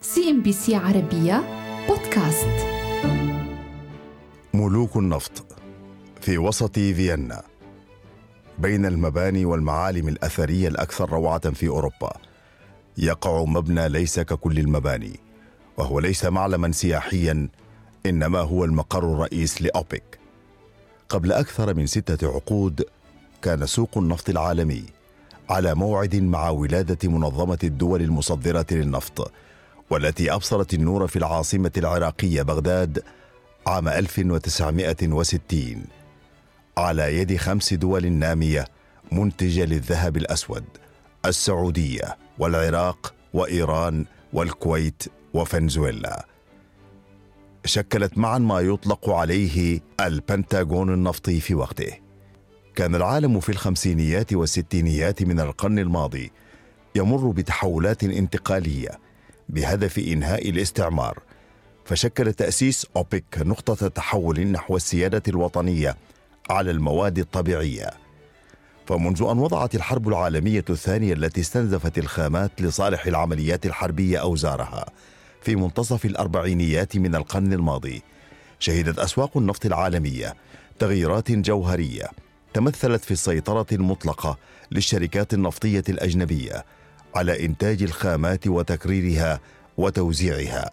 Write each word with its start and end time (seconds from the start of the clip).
CNBC 0.00 0.74
عربية 0.74 1.42
بودكاست. 1.88 2.66
ملوك 4.54 4.96
النفط 4.96 5.46
في 6.20 6.38
وسط 6.38 6.74
فيينا. 6.74 7.42
بين 8.58 8.86
المباني 8.86 9.44
والمعالم 9.44 10.08
الأثرية 10.08 10.68
الأكثر 10.68 11.10
روعة 11.10 11.50
في 11.50 11.68
أوروبا 11.68 12.12
يقع 12.98 13.44
مبنى 13.44 13.88
ليس 13.88 14.20
ككل 14.20 14.58
المباني 14.58 15.20
وهو 15.76 16.00
ليس 16.00 16.24
معلما 16.24 16.72
سياحيا 16.72 17.48
إنما 18.06 18.38
هو 18.38 18.64
المقر 18.64 19.12
الرئيس 19.12 19.62
لأوبك. 19.62 20.18
قبل 21.08 21.32
أكثر 21.32 21.74
من 21.74 21.86
ستة 21.86 22.28
عقود 22.34 22.84
كان 23.42 23.66
سوق 23.66 23.98
النفط 23.98 24.28
العالمي 24.28 24.84
على 25.50 25.74
موعد 25.74 26.16
مع 26.16 26.50
ولادة 26.50 27.08
منظمة 27.08 27.58
الدول 27.64 28.02
المصدرة 28.02 28.66
للنفط 28.70 29.32
والتي 29.90 30.32
أبصرت 30.34 30.74
النور 30.74 31.06
في 31.06 31.16
العاصمة 31.16 31.72
العراقية 31.76 32.42
بغداد 32.42 33.02
عام 33.66 33.88
1960 33.88 35.84
على 36.78 37.18
يد 37.18 37.36
خمس 37.36 37.74
دول 37.74 38.12
نامية 38.12 38.64
منتجة 39.12 39.64
للذهب 39.64 40.16
الأسود 40.16 40.64
السعودية 41.26 42.16
والعراق 42.38 43.14
وإيران 43.34 44.04
والكويت 44.32 45.02
وفنزويلا. 45.34 46.26
شكلت 47.64 48.18
معا 48.18 48.38
ما 48.38 48.60
يطلق 48.60 49.10
عليه 49.10 49.80
البنتاغون 50.00 50.94
النفطي 50.94 51.40
في 51.40 51.54
وقته. 51.54 51.92
كان 52.74 52.94
العالم 52.94 53.40
في 53.40 53.48
الخمسينيات 53.48 54.32
والستينيات 54.32 55.22
من 55.22 55.40
القرن 55.40 55.78
الماضي 55.78 56.32
يمر 56.94 57.30
بتحولات 57.30 58.04
انتقالية 58.04 58.98
بهدف 59.48 59.98
إنهاء 59.98 60.50
الاستعمار 60.50 61.18
فشكل 61.84 62.32
تأسيس 62.32 62.86
أوبك 62.96 63.24
نقطة 63.38 63.88
تحول 63.88 64.40
نحو 64.40 64.76
السيادة 64.76 65.22
الوطنية 65.28 65.96
على 66.50 66.70
المواد 66.70 67.18
الطبيعية. 67.18 67.90
فمنذ 68.86 69.22
أن 69.22 69.38
وضعت 69.38 69.74
الحرب 69.74 70.08
العالمية 70.08 70.64
الثانية 70.70 71.12
التي 71.12 71.40
استنزفت 71.40 71.98
الخامات 71.98 72.62
لصالح 72.62 73.06
العمليات 73.06 73.66
الحربية 73.66 74.18
أوزارها 74.18 74.86
في 75.42 75.56
منتصف 75.56 76.04
الأربعينيات 76.04 76.96
من 76.96 77.14
القرن 77.14 77.52
الماضي 77.52 78.02
شهدت 78.58 78.98
أسواق 78.98 79.36
النفط 79.36 79.66
العالمية 79.66 80.34
تغييرات 80.78 81.32
جوهرية 81.32 82.10
تمثلت 82.54 83.04
في 83.04 83.10
السيطرة 83.10 83.66
المطلقة 83.72 84.38
للشركات 84.72 85.34
النفطية 85.34 85.84
الأجنبية 85.88 86.64
على 87.14 87.46
إنتاج 87.46 87.82
الخامات 87.82 88.46
وتكريرها 88.46 89.40
وتوزيعها. 89.76 90.70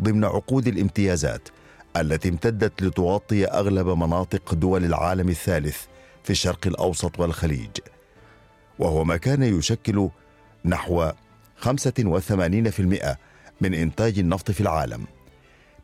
ضمن 0.00 0.24
عقود 0.24 0.66
الامتيازات 0.66 1.48
التي 1.96 2.28
امتدت 2.28 2.82
لتغطي 2.82 3.46
أغلب 3.46 3.88
مناطق 3.88 4.54
دول 4.54 4.84
العالم 4.84 5.28
الثالث 5.28 5.78
في 6.24 6.30
الشرق 6.30 6.66
الأوسط 6.66 7.20
والخليج. 7.20 7.70
وهو 8.78 9.04
ما 9.04 9.16
كان 9.16 9.42
يشكل 9.42 10.08
نحو 10.64 11.10
85% 11.60 13.18
من 13.60 13.74
إنتاج 13.74 14.18
النفط 14.18 14.50
في 14.50 14.60
العالم. 14.60 15.04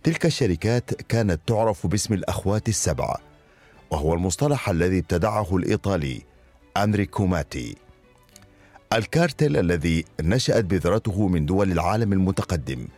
تلك 0.03 0.27
الشركات 0.27 0.95
كانت 1.03 1.41
تعرف 1.47 1.87
باسم 1.87 2.15
الأخوات 2.15 2.69
السبعه 2.69 3.17
وهو 3.91 4.15
المصطلح 4.15 4.69
الذي 4.69 4.99
ابتدعه 4.99 5.57
الإيطالي 5.57 6.23
انريكو 6.77 7.27
ماتي 7.27 7.77
الكارتل 8.93 9.57
الذي 9.57 10.05
نشأت 10.21 10.65
بذرته 10.65 11.29
من 11.29 11.47
دول 11.47 11.73
العالم 11.73 12.13
المتقدم 12.13 12.89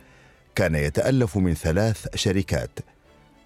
كان 0.55 0.75
يتألف 0.75 1.37
من 1.37 1.53
ثلاث 1.53 2.15
شركات. 2.15 2.79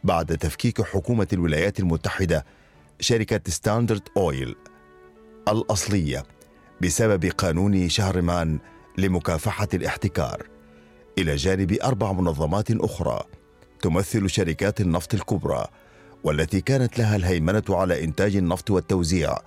بعد 0.04 0.38
تفكيك 0.38 0.82
حكومة 0.82 1.28
الولايات 1.34 1.80
المتحدة 1.80 2.46
شركة 3.00 3.52
Standard 3.52 4.02
Oil 4.18 4.56
الأصلية 5.48 6.24
بسبب 6.82 7.26
قانون 7.26 7.90
شهرمان 7.90 8.60
لمكافحة 8.98 9.68
الاحتكار. 9.74 10.48
إلى 11.18 11.36
جانب 11.36 11.72
أربع 11.72 12.12
منظمات 12.12 12.72
أخرى 12.72 13.24
تمثل 13.82 14.30
شركات 14.30 14.82
النفط 14.82 15.14
الكبرى 15.14 15.68
والتي 16.24 16.62
كانت 16.62 17.00
لها 17.00 17.16
الهيمنة 17.16 17.64
على 17.70 18.04
إنتاج 18.04 18.36
النفط 18.36 18.72
والتوزيع 18.72 19.38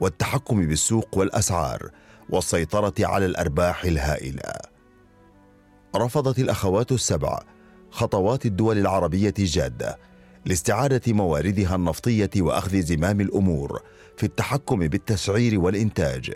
والتحكم 0.00 0.66
بالسوق 0.66 1.18
والأسعار. 1.18 1.90
والسيطرة 2.30 2.94
على 3.00 3.26
الأرباح 3.26 3.84
الهائلة. 3.84 4.52
رفضت 5.96 6.38
الأخوات 6.38 6.92
السبع 6.92 7.40
خطوات 7.90 8.46
الدول 8.46 8.78
العربية 8.78 9.34
الجادة 9.38 9.98
لاستعادة 10.44 11.12
مواردها 11.12 11.74
النفطية 11.74 12.30
وأخذ 12.36 12.80
زمام 12.80 13.20
الأمور 13.20 13.82
في 14.16 14.26
التحكم 14.26 14.78
بالتسعير 14.78 15.60
والإنتاج، 15.60 16.32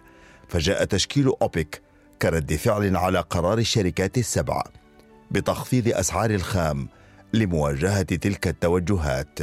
فجاء 0.49 0.84
تشكيل 0.84 1.33
أوبك 1.43 1.83
كرد 2.23 2.55
فعل 2.55 2.97
على 2.97 3.19
قرار 3.19 3.59
الشركات 3.59 4.19
السبع 4.19 4.62
بتخفيض 5.31 5.89
أسعار 5.89 6.31
الخام 6.31 6.89
لمواجهة 7.33 8.03
تلك 8.03 8.49
التوجهات. 8.49 9.39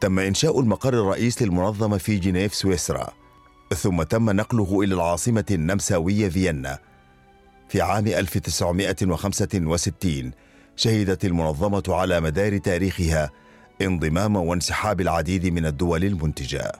تم 0.00 0.18
إنشاء 0.18 0.60
المقر 0.60 0.94
الرئيس 0.94 1.42
للمنظمة 1.42 1.98
في 1.98 2.16
جنيف 2.16 2.54
سويسرا 2.54 3.21
ثم 3.74 4.02
تم 4.02 4.30
نقله 4.30 4.82
إلى 4.82 4.94
العاصمة 4.94 5.44
النمساوية 5.50 6.28
فيينا 6.28 6.78
في 7.68 7.80
عام 7.80 8.06
1965 8.06 10.30
شهدت 10.76 11.24
المنظمة 11.24 11.82
على 11.88 12.20
مدار 12.20 12.58
تاريخها 12.58 13.30
انضمام 13.82 14.36
وانسحاب 14.36 15.00
العديد 15.00 15.46
من 15.46 15.66
الدول 15.66 16.04
المنتجة. 16.04 16.72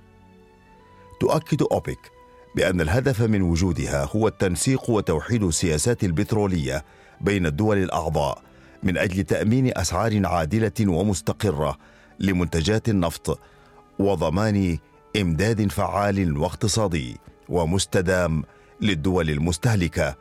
تؤكد 1.20 1.62
أوبك 1.62 2.10
بأن 2.56 2.80
الهدف 2.80 3.22
من 3.22 3.42
وجودها 3.42 4.04
هو 4.04 4.28
التنسيق 4.28 4.90
وتوحيد 4.90 5.42
السياسات 5.42 6.04
البترولية 6.04 6.84
بين 7.20 7.46
الدول 7.46 7.78
الأعضاء 7.78 8.42
من 8.82 8.98
أجل 8.98 9.24
تأمين 9.24 9.78
أسعار 9.78 10.26
عادلة 10.26 10.72
ومستقرة 10.80 11.78
لمنتجات 12.20 12.88
النفط 12.88 13.40
وضمان 13.98 14.78
إمداد 15.20 15.70
فعال 15.70 16.38
واقتصادي 16.38 17.16
ومستدام 17.48 18.42
للدول 18.80 19.30
المستهلكة 19.30 20.16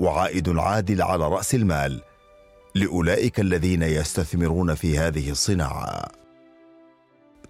وعائد 0.00 0.48
عادل 0.48 1.02
على 1.02 1.28
رأس 1.28 1.54
المال 1.54 2.00
لأولئك 2.74 3.40
الذين 3.40 3.82
يستثمرون 3.82 4.74
في 4.74 4.98
هذه 4.98 5.30
الصناعة. 5.30 6.08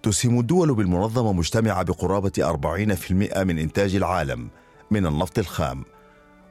تسهم 0.03 0.39
الدول 0.39 0.75
بالمنظمة 0.75 1.33
مجتمعة 1.33 1.83
بقرابة 1.83 2.31
40% 2.37 3.11
من 3.43 3.59
إنتاج 3.59 3.95
العالم 3.95 4.49
من 4.91 5.05
النفط 5.05 5.39
الخام 5.39 5.85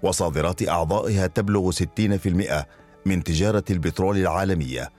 وصادرات 0.03 0.69
أعضائها 0.69 1.27
تبلغ 1.27 1.71
60% 1.71 2.67
من 3.07 3.25
تجارة 3.25 3.65
البترول 3.71 4.19
العالمية. 4.19 4.91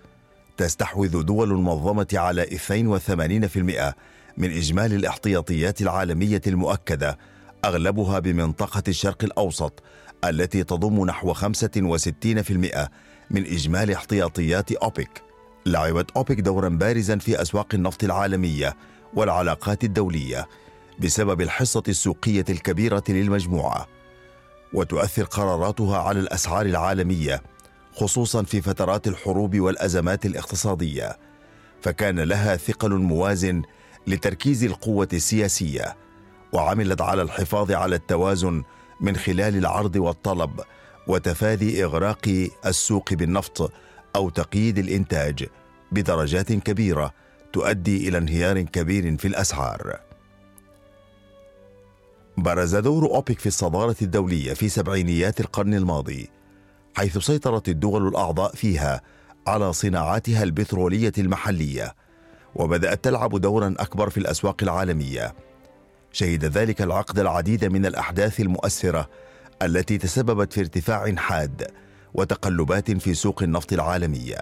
تستحوذ 0.58 1.24
دول 1.24 1.52
المنظمة 1.52 2.08
على 2.14 2.44
82% 2.44 3.94
من 4.38 4.52
إجمالي 4.52 4.96
الاحتياطيات 4.96 5.82
العالمية 5.82 6.42
المؤكدة 6.48 7.18
أغلبها 7.66 8.20
بمنطقة 8.20 8.84
الشرق 8.88 9.24
الأوسط 9.24 9.84
التي 10.26 10.64
تضم 10.64 11.06
نحو 11.06 11.34
65% 11.34 11.40
من 13.32 13.46
إجمالي 13.46 13.96
احتياطيات 13.96 14.72
أوبك. 14.72 15.22
لعبت 15.66 16.12
أوبك 16.12 16.40
دورا 16.40 16.70
بارزا 16.70 17.18
في 17.18 17.42
أسواق 17.42 17.68
النفط 17.74 18.04
العالمية 18.04 18.76
والعلاقات 19.14 19.84
الدولية 19.84 20.48
بسبب 21.00 21.42
الحصة 21.42 21.84
السوقية 21.88 22.46
الكبيرة 22.50 23.04
للمجموعة. 23.10 23.88
وتؤثر 24.74 25.24
قراراتها 25.24 25.98
على 25.98 26.20
الأسعار 26.20 26.66
العالمية 26.66 27.42
خصوصا 27.96 28.44
في 28.44 28.62
فترات 28.62 29.08
الحروب 29.08 29.60
والأزمات 29.60 30.26
الاقتصادية. 30.26 31.18
فكان 31.82 32.20
لها 32.20 32.56
ثقل 32.56 32.92
موازن 32.94 33.62
لتركيز 34.08 34.64
القوة 34.64 35.08
السياسية 35.14 35.96
وعملت 36.54 37.02
على 37.02 37.22
الحفاظ 37.22 37.72
على 37.72 37.96
التوازن 37.96 38.64
من 39.02 39.16
خلال 39.16 39.58
العرض 39.58 39.96
والطلب 39.96 40.62
وتفادي 41.08 41.84
إغراق 41.84 42.50
السوق 42.66 43.14
بالنفط 43.14 43.72
أو 44.16 44.30
تقييد 44.30 44.78
الإنتاج 44.78 45.46
بدرجات 45.92 46.54
كبيرة 46.54 47.14
تؤدي 47.54 48.08
إلى 48.08 48.18
انهيار 48.18 48.62
كبير 48.62 49.18
في 49.18 49.28
الأسعار. 49.28 50.00
برز 52.38 52.76
دور 52.76 53.06
أوبك 53.06 53.40
في 53.40 53.46
الصدارة 53.46 53.96
الدولية 54.02 54.54
في 54.54 54.70
سبعينيات 54.70 55.40
القرن 55.40 55.74
الماضي 55.74 56.30
حيث 56.96 57.18
سيطرت 57.18 57.70
الدول 57.70 58.08
الأعضاء 58.08 58.56
فيها 58.56 59.02
على 59.48 59.74
صناعاتها 59.74 60.44
البترولية 60.44 61.14
المحلية. 61.18 61.96
وبدأت 62.56 63.04
تلعب 63.04 63.38
دورا 63.42 63.76
أكبر 63.80 64.10
في 64.10 64.18
الأسواق 64.18 64.58
العالمية. 64.64 65.34
شهد 66.12 66.46
ذلك 66.46 66.82
العقد 66.82 67.20
العديد 67.20 67.66
من 67.66 67.86
الأحداث 67.86 68.40
المؤثرة 68.40 69.10
التي 69.62 69.98
تسببت 69.98 70.54
في 70.54 70.60
ارتفاع 70.60 71.16
حاد 71.16 71.68
وتقلبات 72.14 72.92
في 72.92 73.14
سوق 73.14 73.44
النفط 73.44 73.74
العالمية. 73.74 74.38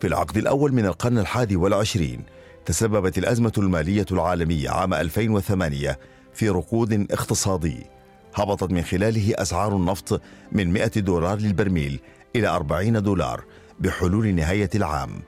في 0.00 0.06
العقد 0.06 0.36
الأول 0.36 0.72
من 0.72 0.86
القرن 0.86 1.18
الحادي 1.18 1.56
والعشرين 1.56 2.22
تسببت 2.66 3.18
الأزمة 3.18 3.52
المالية 3.58 4.06
العالمية 4.12 4.70
عام 4.70 4.94
2008 4.94 5.98
في 6.34 6.48
ركود 6.48 7.06
اقتصادي 7.10 7.86
هبطت 8.34 8.72
من 8.72 8.82
خلاله 8.82 9.32
أسعار 9.36 9.76
النفط 9.76 10.20
من 10.52 10.72
100 10.72 10.86
دولار 10.86 11.38
للبرميل 11.38 12.00
إلى 12.36 12.48
40 12.48 13.02
دولار 13.02 13.44
بحلول 13.80 14.34
نهاية 14.34 14.70
العام. 14.74 15.22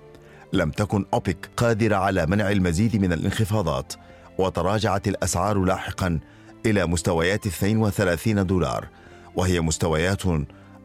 لم 0.55 0.71
تكن 0.71 1.05
أوبك 1.15 1.51
قادرة 1.57 1.97
على 1.97 2.27
منع 2.27 2.51
المزيد 2.51 2.97
من 2.97 3.13
الانخفاضات 3.13 3.93
وتراجعت 4.39 5.09
الأسعار 5.09 5.59
لاحقا 5.59 6.21
إلى 6.67 6.87
مستويات 6.87 7.47
32 7.47 8.47
دولار 8.47 8.89
وهي 9.37 9.61
مستويات 9.61 10.23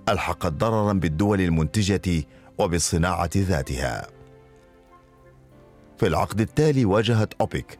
ألحقت 0.09 0.53
ضررا 0.53 0.93
بالدول 0.93 1.41
المنتجة 1.41 2.23
وبالصناعة 2.57 3.29
ذاتها. 3.35 4.07
في 5.97 6.07
العقد 6.07 6.41
التالي 6.41 6.85
واجهت 6.85 7.33
أوبك 7.41 7.79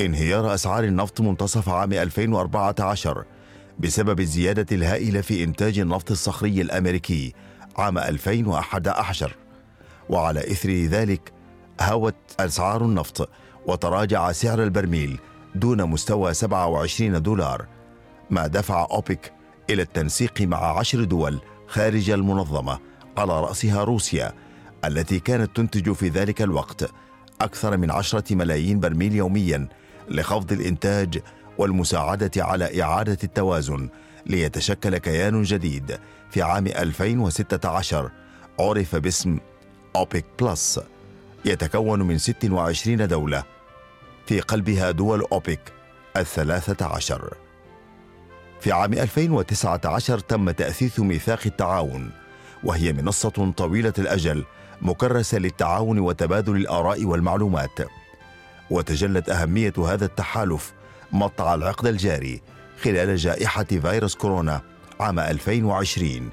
انهيار 0.00 0.54
أسعار 0.54 0.84
النفط 0.84 1.20
منتصف 1.20 1.68
عام 1.68 1.92
2014 1.92 3.24
بسبب 3.78 4.20
الزيادة 4.20 4.76
الهائلة 4.76 5.20
في 5.20 5.44
إنتاج 5.44 5.78
النفط 5.78 6.10
الصخري 6.10 6.60
الأمريكي 6.60 7.34
عام 7.76 7.98
2011 7.98 9.36
وعلى 10.10 10.40
إثر 10.40 10.70
ذلك 10.70 11.32
هوت 11.80 12.14
أسعار 12.40 12.84
النفط 12.84 13.30
وتراجع 13.66 14.32
سعر 14.32 14.62
البرميل 14.62 15.18
دون 15.54 15.84
مستوى 15.84 16.34
27 16.34 17.22
دولار 17.22 17.66
ما 18.30 18.46
دفع 18.46 18.86
أوبك 18.90 19.32
إلى 19.70 19.82
التنسيق 19.82 20.40
مع 20.40 20.78
عشر 20.78 21.04
دول 21.04 21.40
خارج 21.66 22.10
المنظمة 22.10 22.78
على 23.18 23.40
رأسها 23.40 23.84
روسيا 23.84 24.32
التي 24.84 25.20
كانت 25.20 25.56
تنتج 25.56 25.92
في 25.92 26.08
ذلك 26.08 26.42
الوقت 26.42 26.90
أكثر 27.40 27.76
من 27.76 27.90
عشرة 27.90 28.34
ملايين 28.34 28.80
برميل 28.80 29.14
يوميا 29.14 29.68
لخفض 30.08 30.52
الإنتاج 30.52 31.22
والمساعدة 31.58 32.30
على 32.36 32.82
إعادة 32.82 33.18
التوازن 33.24 33.88
ليتشكل 34.26 34.96
كيان 34.98 35.42
جديد 35.42 35.98
في 36.30 36.42
عام 36.42 36.66
2016 36.66 38.10
عرف 38.60 38.96
باسم 38.96 39.38
أوبيك 39.96 40.24
بلس 40.40 40.80
يتكون 41.44 42.02
من 42.02 42.18
26 42.18 43.08
دولة 43.08 43.44
في 44.26 44.40
قلبها 44.40 44.90
دول 44.90 45.20
أوبيك 45.32 45.60
الثلاثة 46.16 46.86
عشر. 46.86 47.34
في 48.60 48.72
عام 48.72 48.92
2019 48.92 50.18
تم 50.18 50.50
تأسيس 50.50 51.00
ميثاق 51.00 51.40
التعاون 51.46 52.10
وهي 52.64 52.92
منصة 52.92 53.52
طويلة 53.56 53.92
الأجل 53.98 54.44
مكرسة 54.82 55.38
للتعاون 55.38 55.98
وتبادل 55.98 56.56
الآراء 56.56 57.04
والمعلومات. 57.04 57.78
وتجلت 58.70 59.28
أهمية 59.28 59.72
هذا 59.78 60.04
التحالف 60.04 60.72
مطع 61.12 61.54
العقد 61.54 61.86
الجاري 61.86 62.42
خلال 62.82 63.16
جائحة 63.16 63.64
فيروس 63.64 64.14
كورونا 64.14 64.60
عام 65.00 65.18
2020 65.18 66.30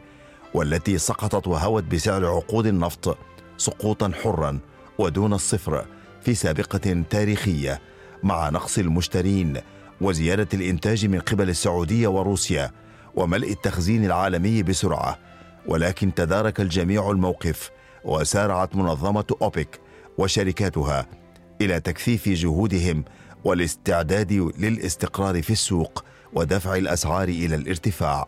والتي 0.53 0.97
سقطت 0.97 1.47
وهوت 1.47 1.83
بسعر 1.83 2.25
عقود 2.25 2.65
النفط 2.65 3.17
سقوطا 3.57 4.11
حرا 4.23 4.59
ودون 4.97 5.33
الصفر 5.33 5.85
في 6.21 6.35
سابقة 6.35 7.03
تاريخية 7.09 7.81
مع 8.23 8.49
نقص 8.49 8.77
المشترين 8.77 9.57
وزيادة 10.01 10.47
الإنتاج 10.53 11.05
من 11.05 11.19
قبل 11.19 11.49
السعودية 11.49 12.07
وروسيا 12.07 12.71
وملء 13.15 13.51
التخزين 13.51 14.05
العالمي 14.05 14.63
بسرعة. 14.63 15.19
ولكن 15.67 16.13
تدارك 16.13 16.61
الجميع 16.61 17.11
الموقف 17.11 17.71
وسارعت 18.03 18.75
منظمة 18.75 19.25
أوبك 19.41 19.79
وشركاتها 20.17 21.05
إلى 21.61 21.79
تكثيف 21.79 22.29
جهودهم 22.29 23.03
والاستعداد 23.43 24.31
للاستقرار 24.57 25.41
في 25.41 25.49
السوق 25.49 26.03
ودفع 26.33 26.75
الأسعار 26.75 27.27
إلى 27.27 27.55
الارتفاع. 27.55 28.27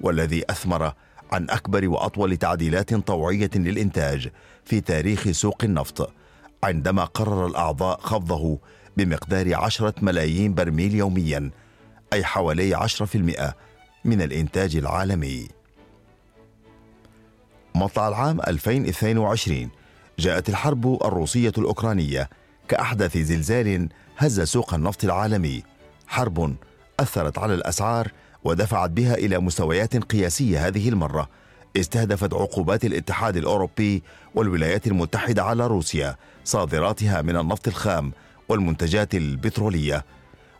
والذي 0.00 0.44
أثمر 0.50 0.92
عن 1.34 1.50
أكبر 1.50 1.88
وأطول 1.88 2.36
تعديلات 2.36 2.94
طوعية 2.94 3.50
للإنتاج 3.54 4.30
في 4.64 4.80
تاريخ 4.80 5.30
سوق 5.30 5.64
النفط 5.64 6.12
عندما 6.64 7.04
قرر 7.04 7.46
الأعضاء 7.46 8.00
خفضه 8.00 8.58
بمقدار 8.96 9.54
عشرة 9.54 9.94
ملايين 10.02 10.54
برميل 10.54 10.94
يوميا 10.94 11.50
أي 12.12 12.24
حوالي 12.24 12.74
عشرة 12.74 13.06
في 13.06 13.18
المئة 13.18 13.54
من 14.04 14.22
الإنتاج 14.22 14.76
العالمي. 14.76 15.48
مطلع 17.74 18.08
العام 18.08 18.40
2022 18.40 19.70
جاءت 20.18 20.48
الحرب 20.48 21.04
الروسية 21.04 21.52
الأوكرانية 21.58 22.30
كأحدث 22.68 23.16
زلزال 23.18 23.88
هز 24.16 24.40
سوق 24.40 24.74
النفط 24.74 25.04
العالمي. 25.04 25.62
حرب 26.06 26.54
أثرت 27.00 27.38
على 27.38 27.54
الأسعار 27.54 28.12
ودفعت 28.44 28.90
بها 28.90 29.14
إلى 29.14 29.38
مستويات 29.38 29.96
قياسية 29.96 30.66
هذه 30.66 30.88
المرة 30.88 31.28
استهدفت 31.76 32.34
عقوبات 32.34 32.84
الاتحاد 32.84 33.36
الأوروبي 33.36 34.02
والولايات 34.34 34.86
المتحدة 34.86 35.42
على 35.44 35.66
روسيا 35.66 36.16
صادراتها 36.44 37.22
من 37.22 37.36
النفط 37.36 37.68
الخام 37.68 38.12
والمنتجات 38.48 39.14
البترولية. 39.14 40.04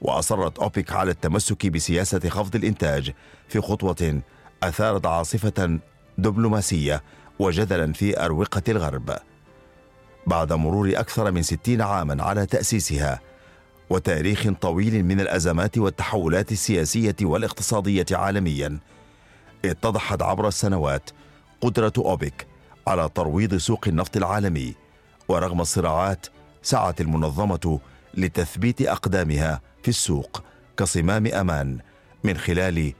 وأصرت 0.00 0.58
أوبك 0.58 0.92
على 0.92 1.10
التمسك 1.10 1.66
بسياسة 1.66 2.28
خفض 2.28 2.56
الإنتاج 2.56 3.12
في 3.48 3.60
خطوة 3.60 4.20
أثارت 4.62 5.06
عاصفة 5.06 5.78
دبلوماسية 6.18 7.02
وجدلا 7.38 7.92
في 7.92 8.24
أروقة 8.24 8.62
الغرب. 8.68 9.16
بعد 10.26 10.52
مرور 10.52 10.92
أكثر 10.94 11.30
من 11.32 11.42
ستين 11.42 11.80
عاما 11.80 12.22
على 12.22 12.46
تأسيسها 12.46 13.20
وتاريخ 13.90 14.48
طويل 14.60 15.04
من 15.04 15.20
الأزمات 15.20 15.78
والتحولات 15.78 16.52
السياسية 16.52 17.16
والاقتصادية 17.22 18.06
عالميا 18.12 18.78
اتضحت 19.64 20.22
عبر 20.22 20.48
السنوات 20.48 21.10
قدرة 21.60 21.92
أوبك 21.98 22.46
على 22.86 23.10
ترويض 23.14 23.56
سوق 23.56 23.88
النفط 23.88 24.16
العالمي 24.16 24.74
ورغم 25.28 25.60
الصراعات 25.60 26.26
سعت 26.62 27.00
المنظمة 27.00 27.80
لتثبيت 28.14 28.82
أقدامها 28.82 29.60
في 29.82 29.88
السوق 29.88 30.42
كصمام 30.76 31.26
أمان 31.26 31.78
من 32.24 32.36
خلال 32.36 32.92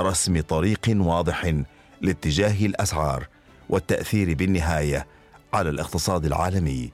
رسم 0.00 0.40
طريق 0.40 0.80
واضح 0.88 1.54
لاتجاه 2.00 2.66
الأسعار 2.66 3.28
والتأثير 3.68 4.34
بالنهاية 4.34 5.06
على 5.54 5.70
الاقتصاد 5.70 6.24
العالمي 6.24 6.92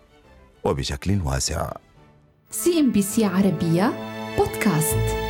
وبشكل 0.65 1.21
واسع. 1.25 1.71
CNBC 2.51 3.25
عربية 3.25 3.93
بودكاست. 4.39 5.28